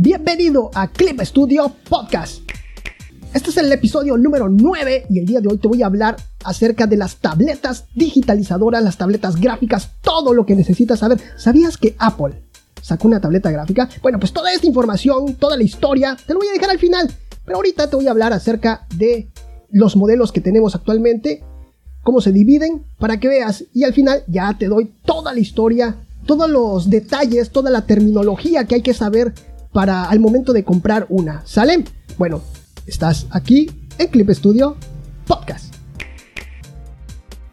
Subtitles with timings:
[0.00, 2.42] Bienvenido a Clip Studio Podcast.
[3.34, 6.14] Este es el episodio número 9 y el día de hoy te voy a hablar
[6.44, 11.18] acerca de las tabletas digitalizadoras, las tabletas gráficas, todo lo que necesitas saber.
[11.36, 12.44] ¿Sabías que Apple
[12.80, 13.88] sacó una tableta gráfica?
[14.00, 17.12] Bueno, pues toda esta información, toda la historia, te lo voy a dejar al final.
[17.44, 19.26] Pero ahorita te voy a hablar acerca de
[19.72, 21.42] los modelos que tenemos actualmente,
[22.04, 23.64] cómo se dividen, para que veas.
[23.74, 28.64] Y al final ya te doy toda la historia, todos los detalles, toda la terminología
[28.64, 29.34] que hay que saber
[29.72, 31.42] para al momento de comprar una.
[31.46, 31.84] ¿Sale?
[32.16, 32.42] Bueno,
[32.86, 34.76] estás aquí en Clip Studio
[35.26, 35.74] Podcast.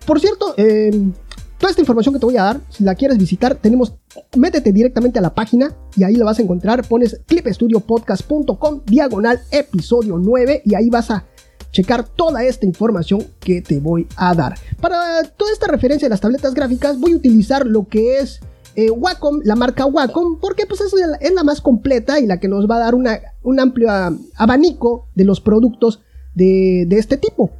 [0.05, 1.13] Por cierto, em,
[1.57, 3.93] toda esta información que te voy a dar, si la quieres visitar, tenemos,
[4.37, 6.87] métete directamente a la página y ahí la vas a encontrar.
[6.87, 11.25] Pones clipstudiopodcast.com diagonal episodio 9 y ahí vas a
[11.71, 14.57] checar toda esta información que te voy a dar.
[14.79, 18.39] Para toda esta referencia de las tabletas gráficas voy a utilizar lo que es
[18.75, 22.69] eh, Wacom, la marca Wacom, porque pues es la, más completa y la que nos
[22.69, 23.89] va a dar un amplio
[24.35, 26.01] abanico de los productos
[26.33, 27.51] de, este tipo.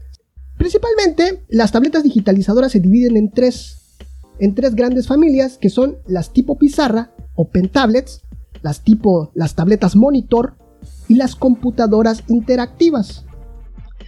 [0.58, 3.78] Principalmente, las tabletas digitalizadoras se dividen en tres,
[4.40, 8.22] en tres grandes familias, que son las tipo pizarra o tablets,
[8.62, 10.56] las tipo las tabletas monitor
[11.08, 13.26] y las computadoras interactivas.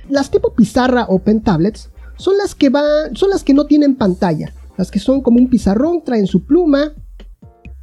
[0.09, 2.71] Las tipo pizarra o tablets son las que
[3.13, 6.93] son las que no tienen pantalla, las que son como un pizarrón, traen su pluma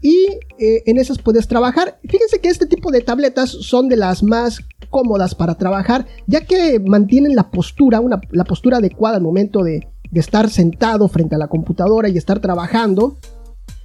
[0.04, 0.26] y
[0.58, 1.98] eh, en esas puedes trabajar.
[2.02, 6.78] Fíjense que este tipo de tabletas son de las más cómodas para trabajar, ya que
[6.78, 11.48] mantienen la postura, una, la postura adecuada al momento de, estar sentado frente a la
[11.48, 13.16] computadora y estar trabajando.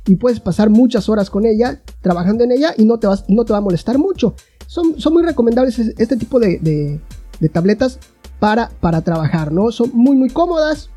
[0.06, 3.46] Y puedes pasar muchas horas con ella, trabajando en ella y no te, vas, no
[3.46, 4.36] te va a molestar mucho.
[4.68, 7.00] Son, son muy recomendables este tipo de,
[7.52, 7.98] tabletas
[8.40, 9.72] para, para trabajar, ¿no?
[9.72, 10.90] Son muy, muy cómodas.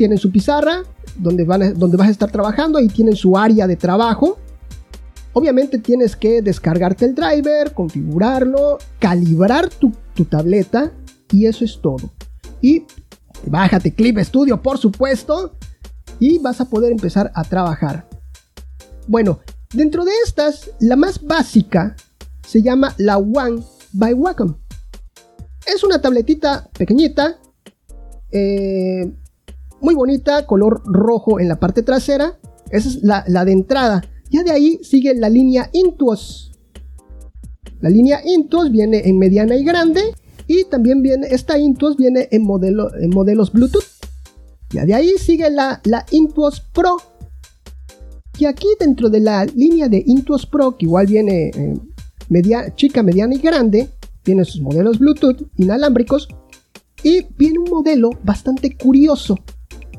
[0.00, 0.82] Tienen su pizarra,
[1.14, 4.38] donde, donde vas a estar trabajando, y tienen su área de trabajo.
[5.34, 9.92] Obviamente tienes que descargarte el driver, configurarlo, calibrar tu,
[10.24, 10.90] tableta
[11.30, 12.10] y eso es todo.
[12.62, 12.86] Y
[13.44, 15.52] bájate Clip Studio, por supuesto,
[16.18, 18.08] y vas a poder empezar a trabajar.
[19.06, 19.40] Bueno,
[19.74, 21.94] dentro de estas, la más básica
[22.48, 23.62] se llama la One
[23.92, 24.56] by Wacom.
[25.66, 27.38] Es una tabletita pequeñita,
[28.32, 29.12] eh,
[29.80, 32.38] muy bonita, color rojo en la parte trasera.
[32.70, 34.02] Esa es la, de entrada.
[34.30, 36.52] Ya de ahí sigue la línea Intuos.
[37.80, 40.02] La línea Intuos viene en mediana y grande.
[40.46, 43.84] Y también viene, esta Intuos viene en, en modelos Bluetooth.
[44.70, 46.96] Ya de ahí sigue la, la Intuos Pro.
[48.38, 51.74] Y aquí dentro de la línea de Intuos Pro, que igual viene eh,
[52.28, 53.90] media, chica, mediana y grande,
[54.22, 56.28] tiene sus modelos Bluetooth inalámbricos.
[57.02, 59.36] Y viene un modelo bastante curioso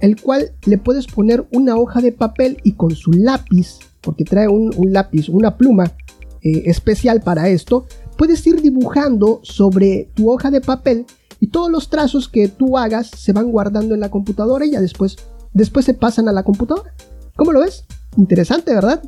[0.02, 4.48] el cual le puedes poner una hoja de papel y con su lápiz, porque trae
[4.48, 5.94] un, lápiz, una pluma
[6.42, 7.86] eh, especial para esto,
[8.18, 11.06] puedes ir dibujando sobre tu hoja de papel
[11.40, 14.82] y todos los trazos que tú hagas se van guardando en la computadora y ya
[14.82, 15.18] después,
[15.54, 16.94] después se pasan a la computadora.
[17.36, 17.86] ¿Cómo lo ves?
[18.18, 19.02] Interesante, ¿verdad?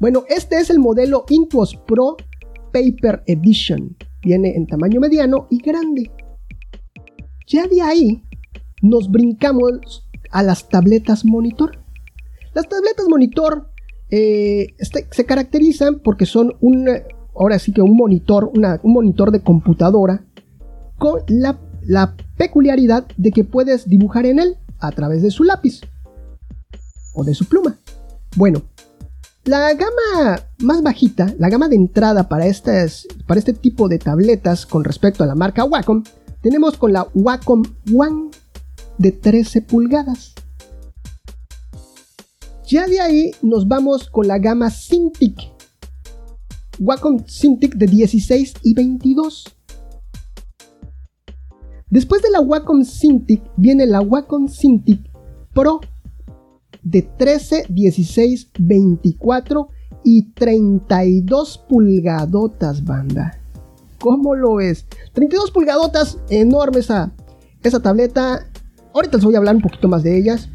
[0.00, 2.16] Bueno, este es el modelo Intuos Pro
[2.72, 3.96] Paper Edition.
[4.22, 6.10] Viene en tamaño mediano y grande.
[7.46, 8.22] Ya de ahí
[8.82, 11.78] nos brincamos a las tabletas monitor.
[12.54, 13.68] Las tabletas monitor
[14.10, 16.88] eh, este, se caracterizan porque son un,
[17.34, 20.24] ahora sí que un monitor, un monitor de computadora
[20.98, 21.58] con la,
[22.36, 25.80] peculiaridad de que puedes dibujar en él a través de su lápiz
[27.14, 27.76] o de su pluma.
[28.36, 28.62] Bueno,
[29.44, 32.44] la gama más bajita, la gama de entrada para,
[33.26, 36.04] para este tipo de tabletas con respecto a la marca Wacom,
[36.42, 37.62] tenemos con la Wacom
[37.92, 38.30] One
[38.98, 40.34] de 13 pulgadas.
[42.66, 45.38] Ya de ahí nos vamos con la gama Cintiq.
[46.78, 49.44] Wacom Cintiq de 16 y 22.
[51.90, 55.00] Después de la Wacom Cintiq viene la Wacom Cintiq
[55.54, 55.80] Pro
[56.82, 59.68] de 13, 16, 24
[60.04, 63.40] y 32 pulgadotas, banda.
[63.98, 64.86] ¿Cómo lo ves?
[65.12, 67.12] 32 pulgadotas, enorme esa,
[67.62, 68.48] esa tableta.
[68.98, 70.48] Ahorita les voy a hablar un poquito más de ellas.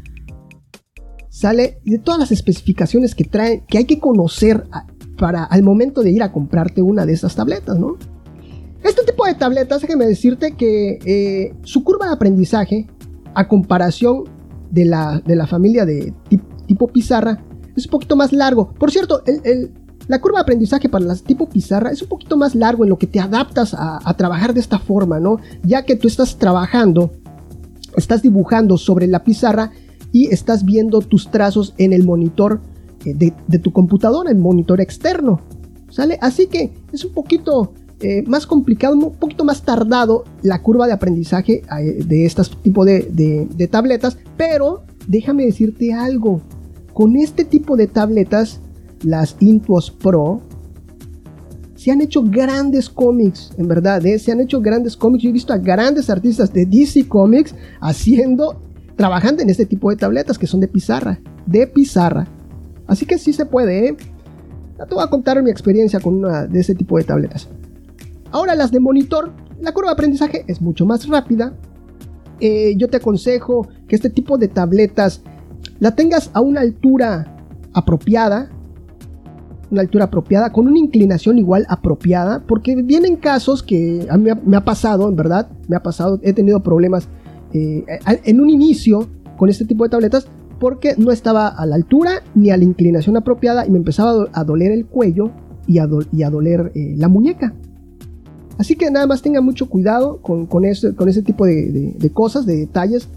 [1.30, 4.66] Sale de todas las especificaciones que traen, que hay que conocer
[5.16, 7.96] para al momento de ir a comprarte una de esas tabletas, ¿no?
[8.82, 12.86] Este tipo de tabletas, déjame decirte que eh, su curva de aprendizaje,
[13.34, 14.24] a comparación
[14.70, 16.12] de la, de la familia de
[16.66, 17.42] tipo pizarra,
[17.74, 18.74] es un poquito más largo.
[18.74, 19.22] Por cierto,
[20.06, 22.98] la curva de aprendizaje para las tipo pizarra es un poquito más largo en lo
[22.98, 25.38] que te adaptas a, a, trabajar de esta forma, ¿no?
[25.62, 27.10] Ya que tú estás trabajando
[27.96, 29.72] estás dibujando sobre la pizarra
[30.12, 32.60] y estás viendo tus trazos en el monitor
[33.04, 35.40] eh, de, tu computadora, el monitor externo.
[35.90, 36.18] ¿Sale?
[36.20, 40.92] Así que es un poquito eh, más complicado, un poquito más tardado la curva de
[40.92, 43.02] aprendizaje eh, de este tipo de,
[43.48, 46.40] de tabletas, pero déjame decirte algo,
[46.92, 48.60] con este tipo de tabletas,
[49.02, 50.40] las Intuos Pro,
[51.84, 54.18] se han hecho grandes cómics, en verdad, ¿eh?
[54.18, 55.22] se han hecho grandes cómics.
[55.22, 58.62] Yo he visto a grandes artistas de DC Comics haciendo,
[58.96, 62.26] trabajando en este tipo de tabletas que son de pizarra, de pizarra.
[62.86, 63.96] Así que sí se puede, ¿eh?
[64.78, 67.50] Te voy a contar mi experiencia con una de ese tipo de tabletas.
[68.30, 71.52] Ahora las de monitor, la curva de aprendizaje es mucho más rápida.
[72.40, 75.20] Eh, yo te aconsejo que este tipo de tabletas
[75.80, 77.36] la tengas a una altura
[77.74, 78.48] apropiada,
[79.74, 84.56] una altura apropiada, con una inclinación igual apropiada, porque vienen casos que a mí me
[84.56, 87.08] ha pasado, en verdad, me ha pasado, he tenido problemas
[87.52, 90.26] eh, en un inicio con este tipo de tabletas,
[90.58, 94.44] porque no estaba a la altura ni a la inclinación apropiada y me empezaba a
[94.44, 95.30] doler el cuello
[95.66, 97.54] y a, doler eh, la muñeca.
[98.58, 102.10] Así que nada más tenga mucho cuidado con, con, ese, con ese tipo de, de,
[102.10, 103.08] cosas, de detalles,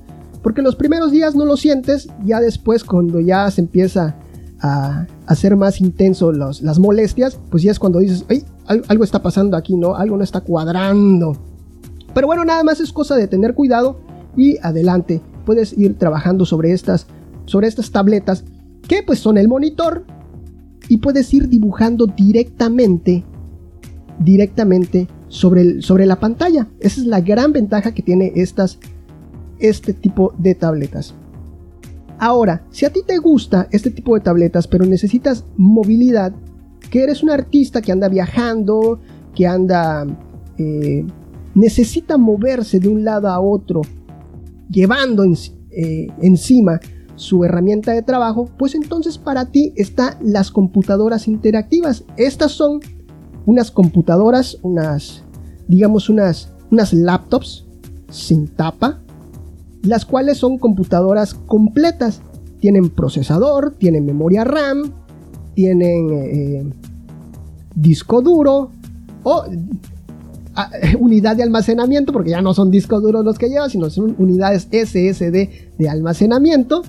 [0.42, 4.16] porque los primeros días no lo sientes, ya después cuando ya se empieza
[4.62, 8.44] a hacer más intenso las molestias, pues ya es cuando dices, Ay,
[8.88, 9.96] algo está pasando aquí, ¿no?
[9.96, 11.38] Algo no está cuadrando.
[12.14, 14.00] Pero bueno, nada más es cosa de tener cuidado
[14.36, 15.22] y adelante.
[15.46, 17.08] Puedes ir trabajando sobre estas,
[17.46, 18.44] sobre estas tabletas
[18.88, 20.06] que pues son el monitor
[20.90, 23.24] y puedes ir dibujando directamente,
[24.20, 26.68] directamente sobre, el, sobre la pantalla.
[26.80, 28.80] Esa es la gran ventaja que tiene estas,
[29.60, 31.14] este tipo de tabletas.
[32.20, 36.34] Ahora, si a ti te gusta este tipo de tabletas, pero necesitas movilidad,
[36.90, 39.00] que eres un artista que anda viajando,
[39.36, 40.06] que anda...
[40.58, 41.06] Eh,
[41.58, 43.82] necesita moverse de un lado a otro,
[44.70, 46.80] llevando eh, encima
[47.16, 52.04] su herramienta de trabajo, pues entonces para ti están las computadoras interactivas.
[52.16, 52.80] Estas son
[53.48, 55.24] unas computadoras, unas,
[55.68, 57.66] digamos, unas, unas laptops
[58.10, 59.02] sin tapa,
[59.88, 62.22] las cuales son computadoras completas.
[62.60, 64.92] Tienen procesador, tienen memoria RAM,
[65.54, 66.74] tienen eh,
[67.76, 68.72] disco duro
[69.24, 69.44] o
[71.00, 74.68] unidad de almacenamiento, porque ya no son discos duros los que lleva, sino son unidades
[74.72, 76.84] SSD de almacenamiento,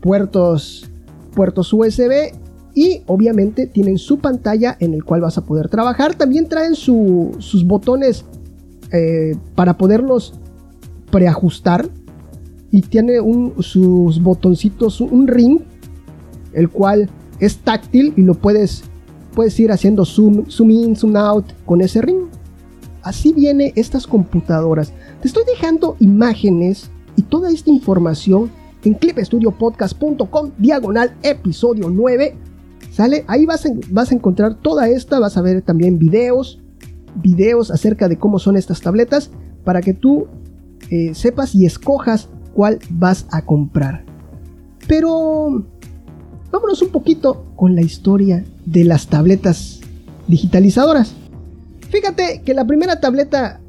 [0.00, 0.88] puertos,
[1.34, 2.32] puertos USB
[2.74, 6.14] y obviamente tienen su pantalla en el cual vas a poder trabajar.
[6.14, 8.24] También traen sus botones
[8.92, 10.34] eh, para poderlos
[11.10, 11.88] preajustar
[12.70, 15.60] y tiene un, sus botoncitos, un ring,
[16.52, 17.08] el cual
[17.40, 18.84] es táctil y lo puedes,
[19.34, 22.26] puedes ir haciendo zoom, zoom in, zoom out con ese ring.
[23.02, 24.92] Así viene estas computadoras.
[25.20, 28.50] Te estoy dejando imágenes y toda esta información
[28.84, 32.36] en clipstudiopodcast.com diagonal episodio 9.
[32.90, 33.24] ¿Sale?
[33.28, 36.60] Ahí vas a, vas a encontrar toda esta, vas a ver también videos,
[37.16, 39.30] videos acerca de cómo son estas tabletas
[39.64, 40.28] para que tú
[40.90, 44.04] eh, sepas y escojas cuál vas a comprar.
[44.88, 45.64] Pero
[46.50, 49.80] vámonos un poquito con la historia de las tabletas
[50.28, 51.14] digitalizadoras.
[51.90, 53.60] Fíjate que la primera tableta,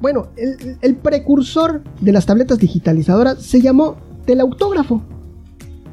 [0.00, 3.96] bueno, el, precursor de las tabletas digitalizadoras se llamó
[4.26, 5.02] teleautógrafo,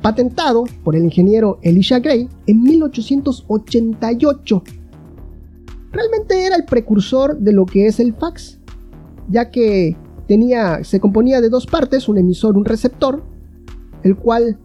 [0.01, 4.63] patentado por el ingeniero Elisha Gray en 1888.
[5.91, 8.59] Realmente era el precursor de lo que es el fax,
[9.29, 9.97] ya que
[10.83, 13.23] se componía de dos partes, un emisor, un receptor,
[14.03, 14.57] el cual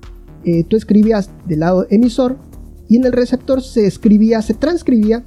[0.44, 2.38] eh, tú escribías del lado emisor
[2.88, 5.24] y en el receptor se escribía, se transcribía,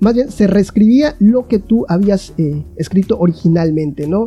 [0.00, 4.26] más bien se reescribía lo que tú habías eh, escrito originalmente, ¿no?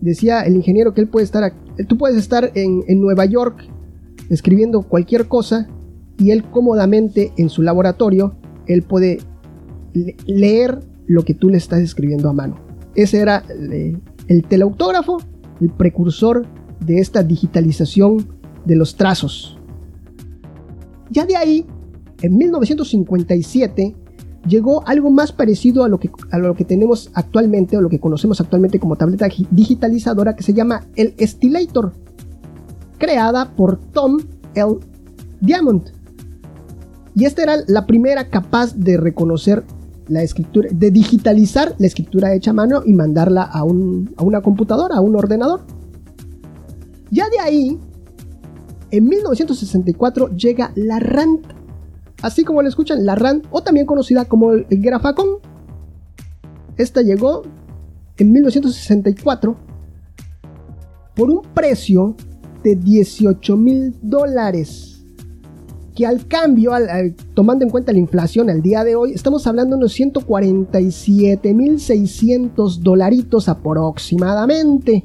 [0.00, 1.52] Decía el ingeniero que él puede estar,
[1.88, 3.64] tú puedes estar en, en Nueva York
[4.30, 5.68] escribiendo cualquier cosa
[6.18, 8.34] y él cómodamente en su laboratorio,
[8.66, 9.18] él puede
[10.26, 12.56] leer lo que tú le estás escribiendo a mano.
[12.94, 13.96] Ese era eh,
[14.28, 15.18] el teleautógrafo,
[15.60, 16.46] el precursor
[16.80, 18.26] de esta digitalización
[18.64, 19.58] de los trazos.
[21.10, 21.66] Ya de ahí,
[22.22, 23.94] en 1957,
[24.46, 28.00] llegó algo más parecido a lo que, a lo que tenemos actualmente, o lo que
[28.00, 31.92] conocemos actualmente como tableta digitalizadora, que se llama el Stilator,
[32.98, 34.18] creada por Tom
[34.54, 34.78] L.
[35.40, 35.90] Diamond.
[37.14, 39.64] Y esta era la primera capaz de reconocer
[40.12, 45.00] la escritura, de digitalizar la escritura hecha a mano y mandarla a, una computadora, a
[45.00, 45.62] un ordenador.
[47.10, 47.78] Ya de ahí,
[48.90, 51.40] en 1964 llega la RAND,
[52.22, 55.38] así como le escuchan, la RAND, o también conocida como el, grafacón.
[56.76, 57.42] Esta llegó
[58.18, 59.56] en 1964
[61.14, 62.16] por un precio
[62.62, 64.91] de 18 mil dólares.
[65.94, 66.72] Que al cambio,
[67.34, 73.46] tomando en cuenta la inflación al día de hoy, estamos hablando de unos 147.600 dolaritos
[73.48, 75.04] aproximadamente,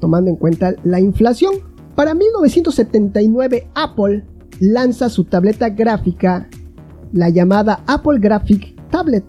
[0.00, 1.54] tomando en cuenta la inflación.
[1.94, 4.24] Para 1979 Apple
[4.60, 6.48] lanza su tableta gráfica,
[7.12, 9.24] la llamada Apple Graphic Tablet,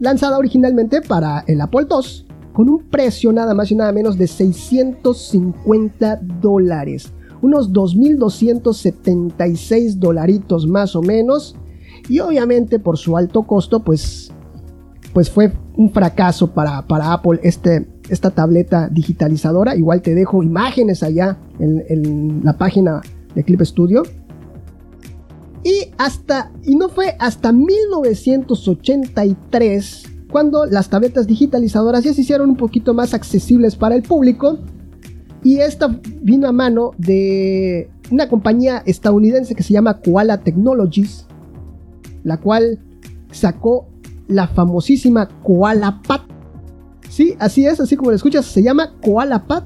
[0.00, 4.26] lanzada originalmente para el Apple II, con un precio nada más y nada menos de
[4.26, 11.54] 650 dólares unos 2.276 dolaritos más o menos.
[12.08, 14.30] Y obviamente por su alto costo, pues,
[15.12, 19.74] pues fue un fracaso para, para Apple este, esta tableta digitalizadora.
[19.76, 23.02] Igual te dejo imágenes allá en, en la página
[23.34, 24.04] de Clip Studio.
[25.64, 32.56] Y hasta, y no fue hasta 1983 cuando las tabletas digitalizadoras ya se hicieron un
[32.56, 34.58] poquito más accesibles para el público
[35.42, 35.88] y esta
[36.22, 41.26] vino a mano de una compañía estadounidense que se llama Koala Technologies,
[42.24, 42.78] la cual
[43.30, 43.86] sacó
[44.26, 46.20] la famosísima Koala Pad.
[47.08, 49.64] Sí, así es, así como lo escuchas, se llama Koala Pad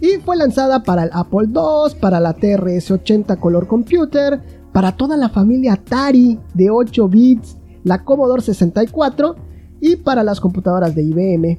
[0.00, 4.40] y fue lanzada para el Apple II, para la TRS-80 Color Computer,
[4.72, 9.36] para toda la familia Atari de 8 bits, la Commodore 64
[9.80, 11.58] y para las computadoras de IBM.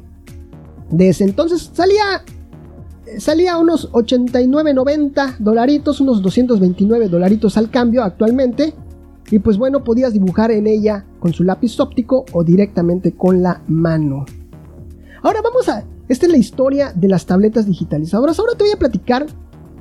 [0.90, 2.24] Desde entonces salía
[3.20, 8.74] salía unos 89.90 dolaritos, unos 229 dolaritos al cambio actualmente.
[9.30, 13.62] Y pues bueno, podías dibujar en ella con su lápiz óptico o directamente con la
[13.68, 14.26] mano.
[15.22, 15.86] Ahora vamos a...
[16.10, 18.38] Esta es la historia de las tabletas digitalizadoras.
[18.40, 19.26] Ahora te voy a platicar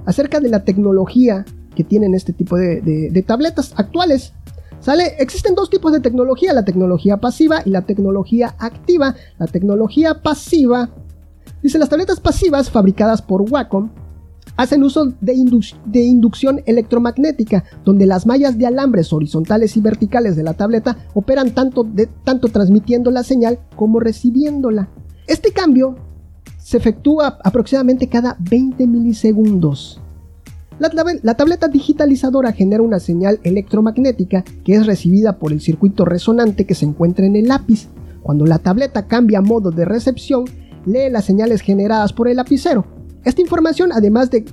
[0.07, 1.45] acerca de la tecnología
[1.75, 4.33] que tienen este tipo de, de tabletas actuales.
[4.79, 5.17] ¿Sale?
[5.19, 9.17] Existen dos tipos de tecnología, la tecnología pasiva y la tecnología activa.
[9.39, 10.91] La tecnología pasiva
[11.63, 13.91] Dice, las tabletas pasivas fabricadas por Wacom
[14.57, 20.55] hacen uso de, inducción electromagnética, donde las mallas de alambres horizontales y verticales de la
[20.55, 21.87] tableta operan tanto,
[22.53, 24.89] transmitiendo la señal como recibiéndola.
[25.27, 25.97] Este cambio
[26.59, 30.01] se efectúa aproximadamente cada 20 milisegundos.
[30.79, 30.91] La,
[31.23, 36.75] la, tableta digitalizadora genera una señal electromagnética que es recibida por el circuito resonante que
[36.75, 37.89] se encuentra en el lápiz.
[38.23, 40.45] Cuando la tableta cambia modo de recepción,
[40.87, 42.85] lee las señales generadas por el lapicero.
[43.25, 44.45] Esta información, además de,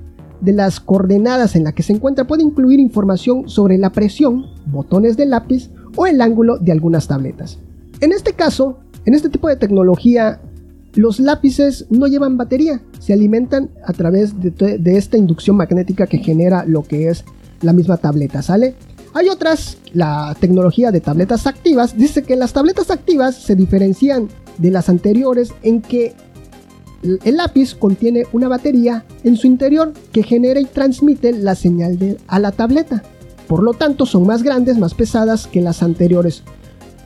[0.42, 5.32] las coordenadas en las que se encuentra, puede incluir información sobre la presión, botones del
[5.32, 7.58] lápiz o el ángulo de algunas tabletas.
[8.02, 10.40] En este caso, en este tipo de tecnología,
[10.94, 16.18] los lápices no llevan batería, se alimentan a través de, de, esta inducción magnética que
[16.20, 17.24] genera lo que es
[17.62, 18.76] la misma tableta, ¿sale?
[19.18, 24.28] Hay otras, la tecnología de tabletas activas, dice que las tabletas activas se diferencian
[24.60, 26.14] de las anteriores en que
[27.02, 32.38] el lápiz contiene una batería en su interior que genera y transmite la señal a
[32.38, 33.02] la tableta.
[33.48, 36.44] Por lo tanto, son más grandes, más pesadas que las anteriores.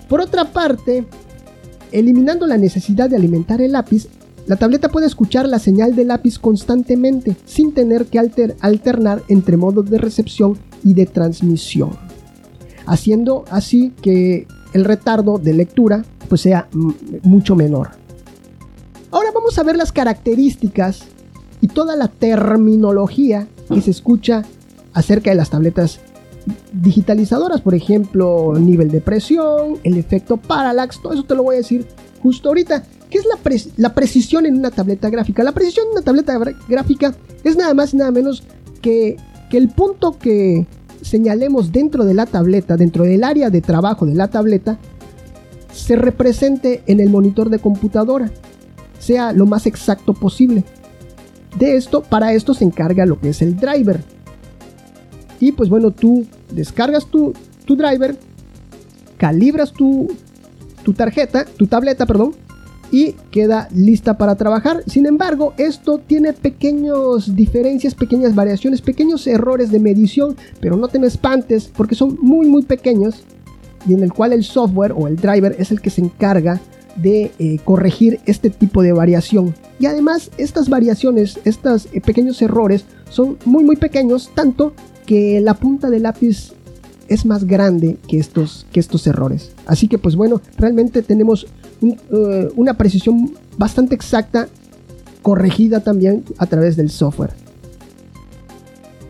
[0.09, 1.05] Por otra parte,
[1.93, 4.09] eliminando la necesidad de alimentar el lápiz,
[4.47, 9.89] la tableta puede escuchar la señal de lápiz constantemente, sin tener que alternar entre modos
[9.89, 11.91] de recepción y de transmisión,
[12.85, 16.67] haciendo así que el retardo de lectura pues sea
[17.23, 17.89] mucho menor.
[19.11, 21.03] Ahora vamos a ver las características
[21.59, 24.43] y toda la terminología que se escucha
[24.93, 25.99] acerca de las tabletas
[26.73, 31.57] digitalizadoras, por ejemplo, nivel de presión, el efecto parallax, todo eso te lo voy a
[31.59, 31.85] decir
[32.21, 32.83] justo ahorita.
[33.09, 33.37] ¿Qué es la,
[33.75, 35.43] la precisión en una tableta gráfica?
[35.43, 38.43] La precisión en una tableta gráfica es nada más y nada menos
[38.81, 39.17] que,
[39.51, 40.65] que el punto que
[41.01, 44.79] señalemos dentro de la tableta, dentro del área de trabajo de la tableta,
[45.73, 48.31] se represente en el monitor de computadora,
[48.97, 50.63] sea lo más exacto posible.
[51.59, 54.01] De esto, para esto se encarga lo que es el driver.
[55.41, 57.33] Y pues bueno, tú descargas tu,
[57.65, 58.17] tu driver,
[59.17, 60.07] calibras tu,
[60.83, 62.35] tu tarjeta, tu tableta, perdón,
[62.91, 64.83] y queda lista para trabajar.
[64.85, 70.99] Sin embargo, esto tiene pequeñas diferencias, pequeñas variaciones, pequeños errores de medición, pero no te
[70.99, 73.23] me espantes porque son muy muy pequeños
[73.87, 76.59] y en el cual el software o el driver es el que se encarga
[76.95, 79.55] de eh, corregir este tipo de variación.
[79.79, 84.73] Y además estas variaciones, estos eh, pequeños errores son muy muy pequeños, tanto
[85.05, 86.53] que la punta del lápiz
[87.13, 89.51] es más grande que estos, que estos errores.
[89.65, 91.47] Así que pues bueno, realmente tenemos
[91.81, 94.47] eh, una precisión bastante exacta,
[95.21, 97.31] corregida también a través del software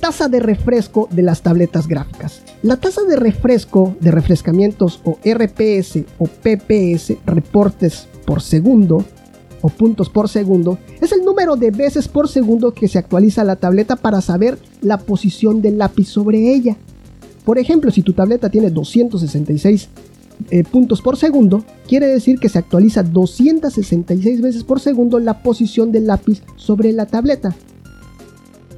[0.01, 2.41] tasa de refresco de las tabletas gráficas.
[2.63, 9.05] La tasa de refresco de refrescamientos o RPS o PPS, reportes por segundo
[9.61, 13.55] o puntos por segundo, es el número de veces por segundo que se actualiza la
[13.55, 16.75] tableta para saber la posición del lápiz sobre ella.
[17.45, 19.89] Por ejemplo, si tu tableta tiene 266
[20.49, 25.91] eh, puntos por segundo, quiere decir que se actualiza 266 veces por segundo la posición
[25.91, 27.55] del lápiz sobre la tableta.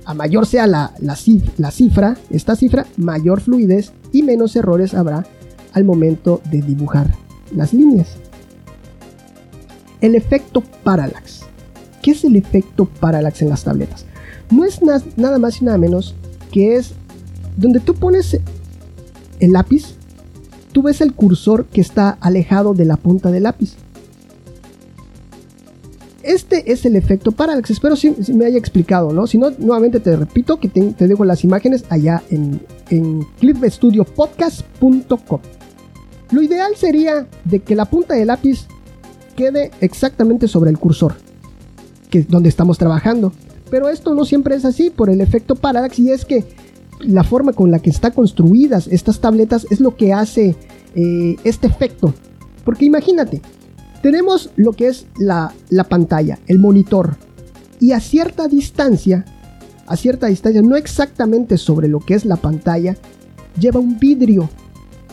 [0.06, 1.18] A mayor sea la, la,
[1.58, 5.26] la cifra, esta cifra, mayor fluidez y menos errores habrá
[5.74, 7.16] al momento de dibujar
[7.56, 8.16] las líneas.
[10.02, 11.42] El efecto parallax.
[12.02, 14.06] ¿Qué es el efecto parallax en las tabletas?
[14.52, 16.16] No es nada más y nada menos
[16.52, 16.94] que es
[17.58, 18.40] donde tú pones
[19.40, 19.96] el lápiz,
[20.72, 23.76] tú ves el cursor que está alejado de la punta del lápiz.
[26.24, 27.70] Este es el efecto parallax.
[27.70, 29.28] Espero si, me haya explicado, ¿no?
[29.28, 35.40] Si no, nuevamente te repito que te, dejo las imágenes allá en, en clipstudiopodcast.com.
[36.32, 38.68] Lo ideal sería de que la punta del lápiz
[39.36, 41.16] quede exactamente sobre el cursor,
[42.10, 43.34] que es donde estamos trabajando.
[43.70, 46.46] Pero esto no siempre es así por el efecto parallax y es que
[47.06, 50.56] la forma con la que están construidas estas tabletas es lo que hace
[50.96, 52.14] eh, este efecto.
[52.64, 53.42] Porque imagínate,
[54.02, 57.18] tenemos lo que es la, la pantalla, el monitor,
[57.80, 59.26] y a cierta distancia,
[59.88, 62.96] a cierta distancia, no exactamente sobre lo que es la pantalla,
[63.60, 64.50] lleva un vidrio.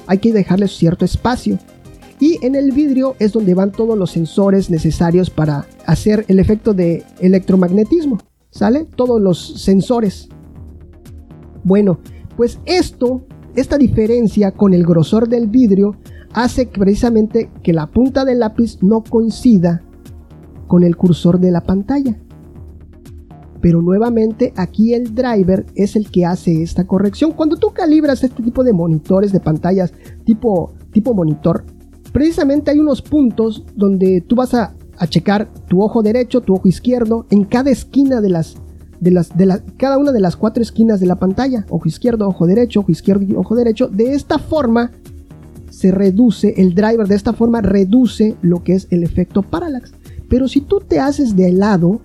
[0.07, 1.59] Hay que dejarle cierto espacio.
[2.21, 6.75] Y en el vidrio es donde van todos los sensores necesarios para hacer el efecto
[6.75, 8.19] de electromagnetismo.
[8.51, 8.87] ¿Sale?
[8.97, 10.29] Todos los sensores.
[11.65, 11.99] Bueno,
[12.37, 13.23] pues esto,
[13.55, 15.97] esta diferencia con el grosor del vidrio
[16.33, 19.83] hace precisamente que la punta del lápiz no coincida
[20.67, 22.17] con el cursor de la pantalla.
[23.61, 27.33] Pero nuevamente aquí el driver es el que hace esta corrección.
[27.33, 29.93] Cuando tú calibras este tipo de monitores de pantallas
[30.25, 31.65] tipo, tipo monitor,
[32.13, 36.69] precisamente hay unos puntos donde tú vas a, a checar tu ojo derecho, tu ojo
[36.69, 38.57] izquierdo, en cada esquina de las
[39.01, 42.29] de las, de la, cada una de las cuatro esquinas de la pantalla, ojo izquierdo,
[42.29, 43.89] ojo derecho, ojo izquierdo ojo derecho.
[43.89, 44.93] De esta forma
[45.71, 49.93] se reduce, el driver de esta forma reduce lo que es el efecto parallax.
[50.29, 52.01] Pero si tú te haces de lado,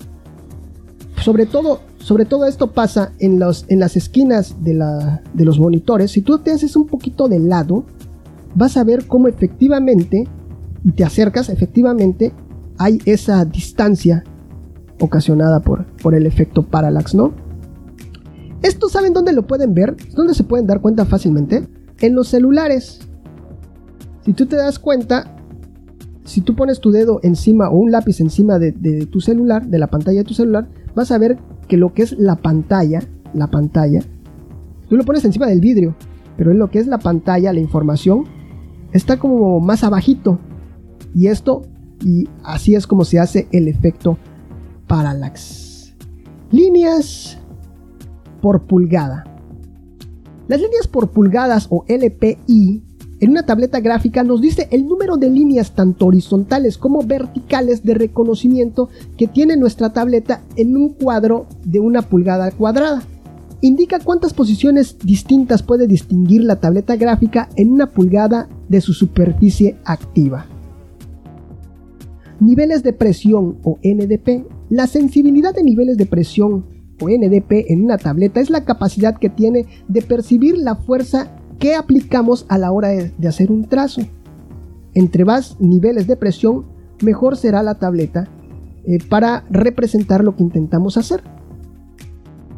[1.22, 5.60] sobre todo, sobre todo esto pasa en, los, en las esquinas de, la, de los
[5.60, 7.84] monitores, si tú te haces un poquito de lado,
[8.56, 10.28] vas a ver cómo efectivamente,
[10.84, 12.32] y te acercas, efectivamente,
[12.78, 14.24] hay esa distancia
[15.00, 17.34] ocasionada por, por el efecto parallax, ¿no?
[18.62, 19.96] Esto, ¿saben dónde lo pueden ver?
[20.16, 21.68] ¿Dónde se pueden dar cuenta fácilmente?
[22.00, 23.00] En los celulares.
[24.24, 25.36] Si tú te das cuenta,
[26.24, 28.72] si tú pones tu dedo encima o un lápiz encima de,
[29.06, 32.14] tu celular, de la pantalla de tu celular, vas a ver que lo que es
[32.18, 33.02] la pantalla,
[33.34, 34.02] la pantalla,
[34.90, 35.96] tú lo pones encima del vidrio,
[36.36, 38.24] pero en lo que es la pantalla, la información,
[38.94, 40.40] está como más abajito.
[41.14, 41.62] Y esto,
[42.04, 44.18] y así es como se hace el efecto
[44.88, 45.94] parallax.
[46.52, 47.38] Líneas
[48.42, 49.24] por pulgada.
[50.48, 52.84] Las líneas por pulgadas o LPI
[53.22, 57.94] en una tableta gráfica nos dice el número de líneas tanto horizontales como verticales de
[57.94, 63.02] reconocimiento que tiene nuestra tableta en un cuadro de una pulgada cuadrada.
[63.62, 69.78] Indica cuántas posiciones distintas puede distinguir la tableta gráfica en una pulgada de su superficie
[69.86, 70.46] activa.
[72.40, 76.66] Niveles de presión o NDP la sensibilidad de niveles de presión
[77.02, 81.76] o NDP en una tableta es la capacidad que tiene de percibir la fuerza que
[81.76, 84.02] aplicamos a la hora de, hacer un trazo.
[84.94, 86.66] Entre más niveles de presión,
[87.02, 88.28] mejor será la tableta
[88.86, 91.22] eh, para representar lo que intentamos hacer.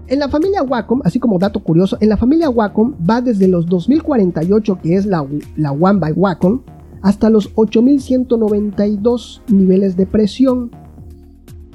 [0.08, 3.66] En la familia Wacom, así como dato curioso, en la familia Wacom va desde los
[3.66, 6.62] 2048, que es la, la One by Wacom,
[7.02, 10.72] hasta los 8192 niveles de presión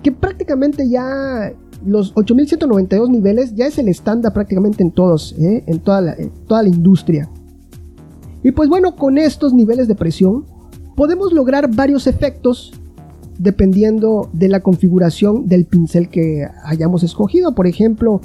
[0.02, 1.52] que prácticamente ya
[1.84, 5.64] los 8192 niveles ya es el estándar prácticamente en todos, ¿eh?
[5.66, 7.28] en, toda la, toda la industria.
[8.42, 10.44] Y pues bueno, con estos niveles de presión
[10.96, 12.72] podemos lograr varios efectos
[13.38, 17.54] dependiendo de la configuración del pincel que hayamos escogido.
[17.54, 18.20] Por ejemplo,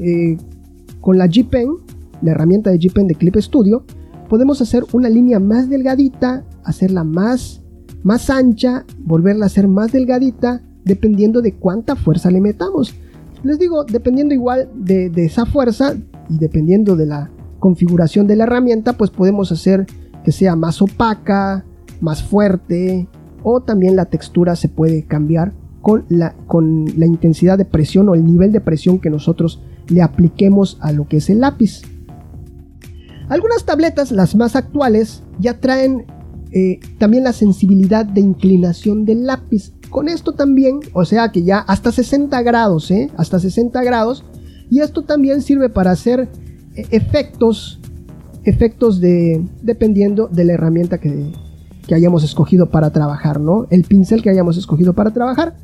[0.00, 0.36] eh,
[1.00, 1.68] con la G Pen,
[2.22, 3.84] la herramienta de G Pen de Clip Studio,
[4.28, 7.62] podemos hacer una línea más delgadita, hacerla más,
[8.02, 12.94] más ancha, volverla a hacer más delgadita dependiendo de cuánta fuerza le metamos.
[13.44, 15.94] Les digo, dependiendo igual de, esa fuerza
[16.28, 19.86] y dependiendo de la configuración de la herramienta, pues podemos hacer
[20.24, 21.64] que sea más opaca,
[22.00, 23.06] más fuerte
[23.42, 28.14] o también la textura se puede cambiar con la, con la intensidad de presión o
[28.14, 31.82] el nivel de presión que nosotros le apliquemos a lo que es el lápiz.
[33.28, 36.06] Algunas tabletas, las más actuales, ya traen
[36.52, 39.72] eh, también la sensibilidad de inclinación del lápiz.
[39.90, 43.10] Con esto también, o sea que ya hasta 60 grados, ¿eh?
[43.16, 44.24] Hasta 60 grados.
[44.70, 46.28] Y esto también sirve para hacer
[46.74, 47.80] eh, efectos
[48.44, 51.32] efectos de dependiendo de la herramienta que,
[51.86, 53.66] que hayamos escogido para trabajar, ¿no?
[53.70, 55.56] El pincel que hayamos escogido para trabajar.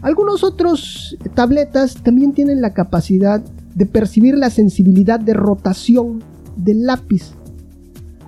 [0.00, 3.42] Algunos otros tabletas también tienen la capacidad
[3.74, 6.22] de percibir la sensibilidad de rotación
[6.56, 7.34] del lápiz.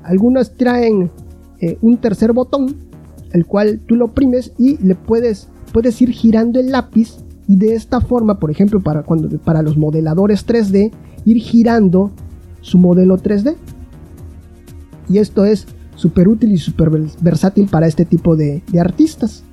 [0.03, 1.11] Algunas traen
[1.62, 2.77] eh, un tercer botón,
[3.33, 7.75] el cual tú lo oprimes y le puedes, puedes ir girando el lápiz y de
[7.75, 10.92] esta forma, por ejemplo, para, cuando, para los modeladores 3D,
[11.25, 12.11] ir girando
[12.61, 13.57] su modelo 3D.
[15.09, 19.44] Y esto es súper útil y súper versátil para este tipo de, artistas.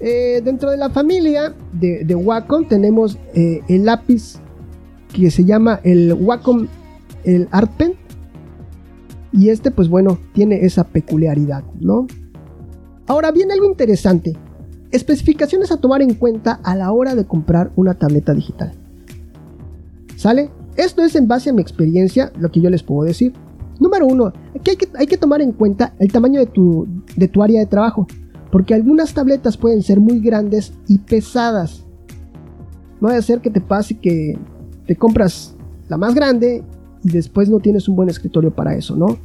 [0.00, 4.36] Eh, dentro de la familia de, Wacom tenemos eh, el lápiz
[5.12, 6.66] que se llama el Wacom
[7.24, 7.92] el Art Pen.
[9.34, 12.06] Y este, pues bueno, tiene esa peculiaridad, ¿no?
[13.08, 14.36] Ahora viene algo interesante.
[14.92, 18.72] Especificaciones a tomar en cuenta a la hora de comprar una tableta digital.
[20.14, 20.50] ¿Sale?
[20.76, 23.32] Esto es en base a mi experiencia, lo que yo les puedo decir.
[23.80, 27.26] Número uno, que hay, que hay que tomar en cuenta el tamaño de tu, de
[27.26, 28.06] tu área de trabajo,
[28.52, 31.84] porque algunas tabletas pueden ser muy grandes y pesadas.
[33.00, 34.38] No a ser que te pase que
[34.86, 35.56] te compras
[35.88, 36.62] la más grande
[37.04, 39.18] y después no tienes un buen escritorio para eso, ¿no?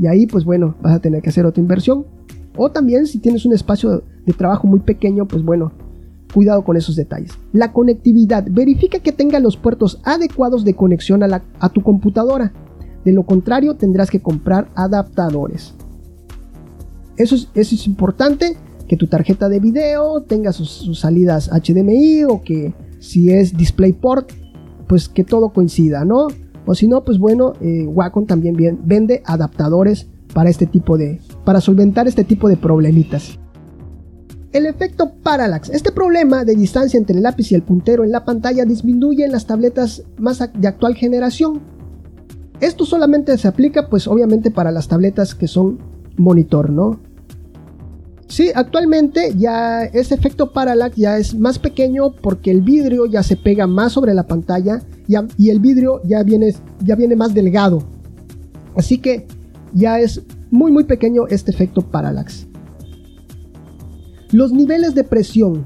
[0.00, 2.04] Y ahí pues bueno, vas a tener que hacer otra inversión.
[2.56, 5.72] O también si tienes un espacio de trabajo muy pequeño, pues bueno,
[6.32, 7.32] cuidado con esos detalles.
[7.52, 8.46] La conectividad.
[8.48, 12.52] Verifica que tenga los puertos adecuados de conexión a, a tu computadora.
[13.04, 15.74] De lo contrario, tendrás que comprar adaptadores.
[17.16, 18.56] Eso es, eso es importante,
[18.88, 24.32] que tu tarjeta de video tenga sus, sus, salidas HDMI o que si es DisplayPort,
[24.88, 26.28] pues que todo coincida, ¿no?
[26.66, 31.60] O si no, pues bueno, eh, Wacom también vende adaptadores para este tipo de, para
[31.60, 33.38] solventar este tipo de problemitas.
[34.52, 35.70] El efecto parallax.
[35.70, 39.32] Este problema de distancia entre el lápiz y el puntero en la pantalla disminuye en
[39.32, 41.60] las tabletas más de actual generación.
[42.60, 45.78] Esto solamente se aplica pues obviamente para las tabletas que son
[46.16, 47.00] monitor, ¿no?
[48.28, 53.36] Sí, actualmente ya ese efecto parallax ya es más pequeño porque el vidrio ya se
[53.36, 57.82] pega más sobre la pantalla y, el vidrio ya viene, ya viene más delgado.
[58.74, 59.26] Así que
[59.72, 62.46] ya es muy muy pequeño este efecto parallax.
[64.32, 65.64] Los niveles de presión.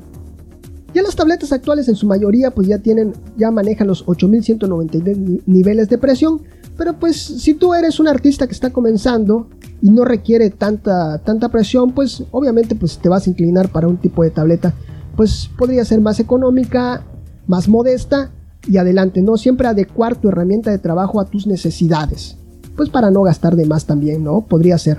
[0.94, 5.88] Ya las tabletas actuales en su mayoría pues ya tienen, ya manejan los 8192 niveles
[5.88, 6.42] de presión.
[6.76, 9.48] Pero pues si tú eres un artista que está comenzando
[9.80, 13.96] y no requiere tanta, tanta presión, pues obviamente pues te vas a inclinar para un
[13.98, 14.74] tipo de tableta.
[15.16, 17.04] Pues podría ser más económica,
[17.46, 18.30] más modesta
[18.66, 19.36] y adelante, ¿no?
[19.36, 22.36] Siempre adecuar tu herramienta de trabajo a tus necesidades.
[22.76, 24.42] Pues para no gastar de más también, ¿no?
[24.42, 24.98] Podría ser.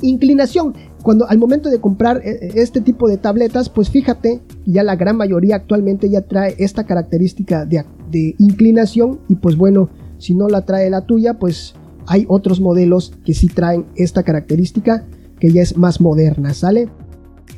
[0.00, 0.74] Inclinación.
[1.02, 4.96] Cuando al momento de comprar eh, eh, este tipo de tabletas, pues fíjate, ya la
[4.96, 10.48] gran mayoría actualmente ya trae esta característica de, de inclinación y pues bueno, si no
[10.48, 11.74] la trae la tuya, pues
[12.06, 15.06] hay otros modelos que sí traen esta característica
[15.40, 16.88] que ya es más moderna, ¿sale?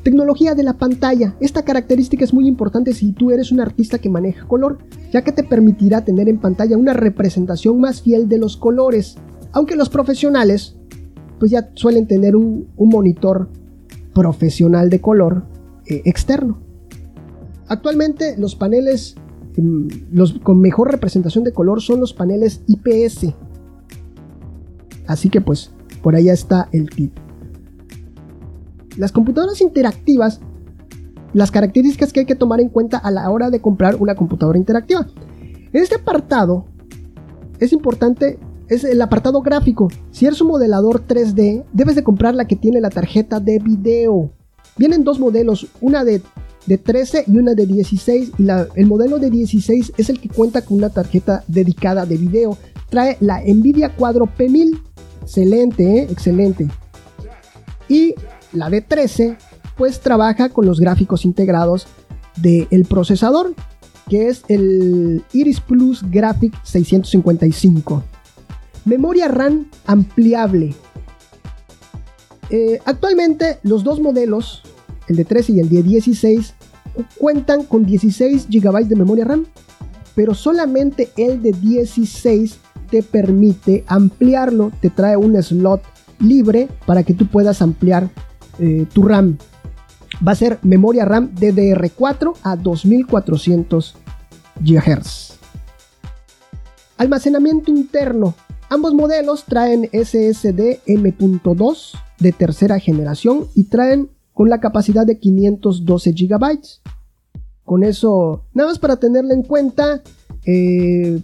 [0.02, 1.34] Tecnología de la pantalla.
[1.40, 4.78] Esta característica es muy importante si tú eres un artista que maneja color,
[5.12, 9.16] ya que te permitirá tener en pantalla una representación más fiel de los colores.
[9.52, 10.76] Aunque los profesionales,
[11.38, 13.48] pues ya suelen tener un, monitor
[14.14, 15.44] profesional de color
[15.86, 16.58] eh, externo.
[17.68, 19.16] Actualmente los paneles
[19.56, 23.34] mm, con mejor representación de color son los paneles IPS.
[25.06, 25.70] Así que pues
[26.02, 27.12] por allá está el tip.
[28.96, 30.40] Las computadoras interactivas,
[31.32, 34.58] las características que hay que tomar en cuenta a la hora de comprar una computadora
[34.58, 35.06] interactiva.
[35.72, 36.64] En este apartado
[37.60, 38.38] es importante,
[38.68, 39.88] es el apartado gráfico.
[40.10, 44.30] Si eres un modelador 3D, debes de comprar la que tiene la tarjeta de video.
[44.78, 46.22] Vienen dos modelos, una de,
[46.66, 50.62] de 13 y una de 16 y el modelo de 16 es el que cuenta
[50.62, 52.56] con una tarjeta dedicada de video.
[52.90, 54.80] Trae la Nvidia Quadro P1000.
[55.26, 56.06] Excelente, ¿eh?
[56.08, 56.68] excelente.
[57.88, 58.14] Y
[58.52, 59.36] la D13
[59.76, 61.88] pues trabaja con los gráficos integrados
[62.36, 63.52] del procesador,
[64.08, 68.04] que es el Iris Plus Graphic 655.
[68.84, 70.74] Memoria RAM ampliable.
[72.50, 74.62] Eh, actualmente los dos modelos,
[75.08, 76.54] el de 13 y el de 16,
[77.18, 79.44] cuentan con 16 GB de memoria RAM,
[80.14, 85.82] pero solamente el de 16 te permite ampliarlo, te trae un slot
[86.20, 88.08] libre para que tú puedas ampliar
[88.58, 89.38] eh, tu RAM.
[90.26, 93.96] Va a ser memoria RAM DDR4 a 2400
[94.60, 95.38] GHz.
[96.96, 98.34] Almacenamiento interno.
[98.70, 106.12] Ambos modelos traen SSD M.2 de tercera generación y traen con la capacidad de 512
[106.12, 106.60] GB.
[107.64, 110.02] Con eso, nada más para tenerlo en cuenta,
[110.44, 111.20] eh,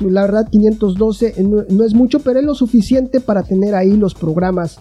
[0.00, 4.14] La verdad 512 no, no es mucho, pero es lo suficiente para tener ahí los
[4.14, 4.80] programas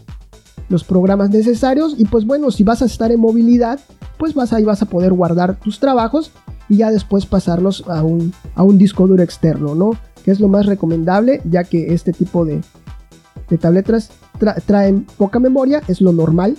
[0.70, 3.80] los programas necesarios y pues bueno, si vas a estar en movilidad,
[4.18, 6.32] pues vas ahí vas a poder guardar tus trabajos
[6.70, 9.92] y ya después pasarlos a un, a un disco duro externo, ¿no?
[10.24, 12.62] Que es lo más recomendable, ya que este tipo de,
[13.50, 14.10] de tabletas
[14.66, 16.58] traen poca memoria, es lo normal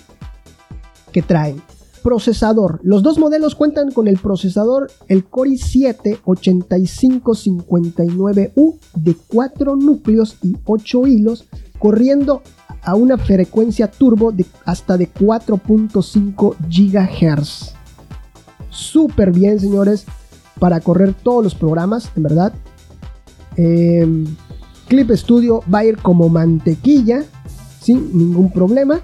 [1.13, 1.61] que traen.
[2.07, 2.79] Procesador.
[2.85, 10.57] Los dos modelos cuentan con el procesador el Core i7 8559U de 4 núcleos y
[10.65, 11.49] 8 hilos
[11.81, 12.43] corriendo
[12.85, 17.75] a una frecuencia turbo de hasta de 4.5 GHz.
[18.71, 20.05] Súper bien, señores,
[20.61, 22.53] para correr todos los programas, en verdad.
[23.57, 24.27] Em,
[24.87, 27.25] Clip Studio va a ir como mantequilla,
[27.81, 29.01] sin ningún problema,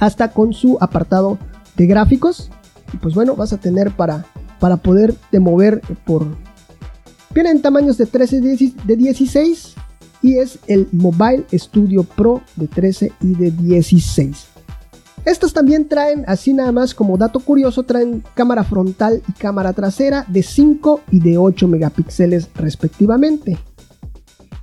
[0.00, 1.36] hasta con su apartado
[1.78, 2.50] de gráficos.
[2.92, 4.26] Y pues bueno, vas a tener para,
[4.60, 6.26] para poderte mover por...
[7.34, 9.74] Vienen tamaños de 13 de 16
[10.22, 14.46] y es el Mobile Studio Pro de 13 y de 16.
[15.24, 20.24] Estos también traen, así nada más como dato curioso, traen cámara frontal y cámara trasera
[20.26, 23.58] de 5 y de 8 megapíxeles respectivamente.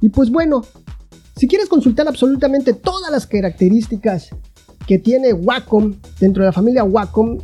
[0.01, 0.63] Y pues bueno,
[1.35, 4.29] si quieres consultar absolutamente todas las características
[4.85, 7.39] que tiene Wacom dentro de la familia Wacom,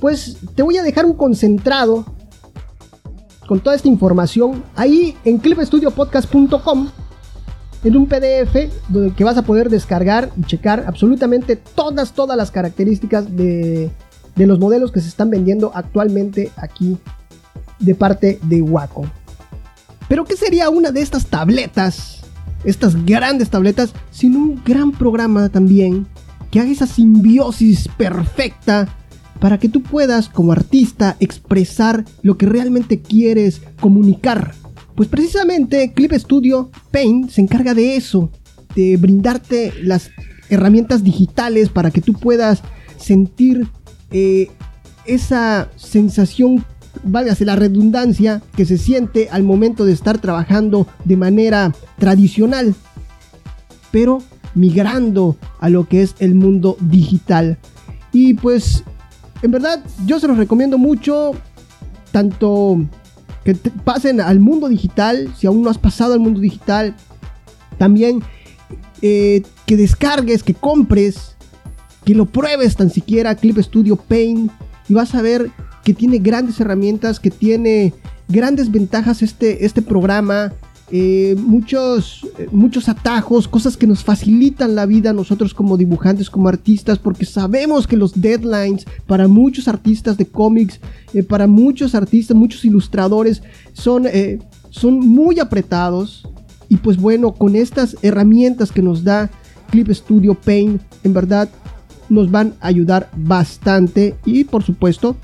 [0.00, 2.04] pues te voy a dejar un concentrado
[3.46, 6.88] con toda esta información ahí en clipstudiopodcast.com
[7.82, 12.50] en un PDF donde que vas a poder descargar y checar absolutamente todas, todas las
[12.50, 13.90] características de,
[14.36, 16.98] de los modelos que se están vendiendo actualmente aquí
[17.78, 19.08] de parte de Wacom.
[20.08, 22.20] Pero ¿qué sería una de estas tabletas,
[22.64, 26.06] estas grandes tabletas, sin un gran programa también
[26.50, 28.88] que haga esa simbiosis perfecta
[29.40, 34.54] para que tú puedas como artista expresar lo que realmente quieres comunicar.
[34.94, 38.30] Pues precisamente Clip Studio Paint se encarga de eso,
[38.74, 40.10] de brindarte las
[40.50, 42.62] herramientas digitales para que tú puedas
[42.98, 43.66] sentir
[44.10, 44.48] eh,
[45.06, 46.64] esa sensación,
[47.02, 52.74] válgase la redundancia, que se siente al momento de estar trabajando de manera tradicional,
[53.90, 54.22] pero
[54.54, 57.58] migrando a lo que es el mundo digital.
[58.12, 58.84] Y pues,
[59.42, 61.32] en verdad, yo se los recomiendo mucho,
[62.12, 62.84] tanto
[63.44, 66.94] que pasen al mundo digital, si aún no has pasado al mundo digital,
[67.78, 68.22] también
[69.02, 71.36] eh, que descargues, que compres,
[72.04, 74.50] que lo pruebes tan siquiera Clip Studio Paint
[74.88, 75.50] y vas a ver
[75.84, 77.94] que tiene grandes herramientas, que tiene
[78.28, 80.52] grandes ventajas este, este programa,
[80.92, 86.48] eh, muchos, eh, muchos atajos, cosas que nos facilitan la vida nosotros como dibujantes, como
[86.48, 90.80] artistas, porque sabemos que los deadlines para muchos artistas de cómics,
[91.14, 94.06] eh, para muchos artistas, muchos ilustradores, son,
[94.70, 96.26] son muy apretados.
[96.68, 99.30] Y pues bueno, con estas herramientas que nos da
[99.70, 101.48] Clip Studio Paint, en verdad
[102.08, 105.16] nos van a ayudar bastante y por supuesto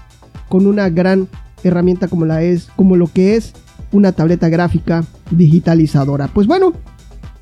[0.48, 1.26] con una gran
[1.64, 3.52] herramienta como la es como lo que es
[3.92, 6.28] una tableta gráfica digitalizadora.
[6.28, 6.72] Pues bueno,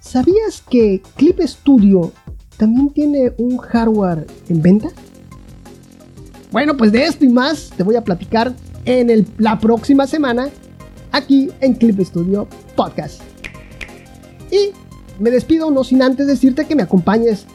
[0.00, 2.12] ¿sabías que Clip Studio
[2.57, 4.88] también tiene un hardware en venta?
[6.50, 8.54] Bueno, pues de esto y más te voy a platicar
[8.85, 10.48] en la próxima semana
[11.11, 13.20] aquí en Clip Studio Podcast.
[14.50, 14.70] Y
[15.18, 17.46] me despido no sin antes decirte que me acompañes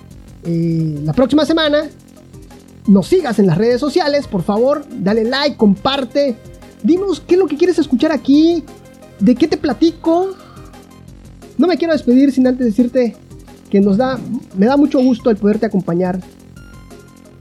[0.43, 1.84] eh, la próxima semana.
[2.88, 6.36] Nos sigas en las redes sociales, por favor, dale like, comparte.
[6.82, 8.63] Dinos qué es lo que quieres escuchar aquí,
[9.19, 10.36] ¿De qué te platico?
[11.58, 13.15] No me quiero despedir sin antes decirte
[13.69, 14.19] que nos da,
[14.55, 16.19] me da mucho gusto el poderte acompañar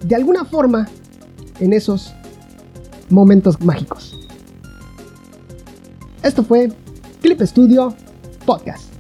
[0.03, 0.89] de alguna forma
[1.61, 2.13] en esos
[3.09, 4.19] momentos mágicos.
[6.23, 6.71] Esto fue
[7.21, 7.95] Clip Studio
[8.45, 8.98] Podcast.